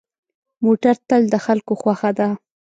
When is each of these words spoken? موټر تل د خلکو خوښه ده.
موټر 0.63 0.95
تل 1.07 1.21
د 1.33 1.35
خلکو 1.45 1.73
خوښه 1.81 2.11
ده. 2.19 2.27